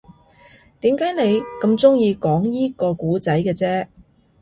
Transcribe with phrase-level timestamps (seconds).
[0.79, 3.85] 點解你咁鍾意講依個故仔嘅啫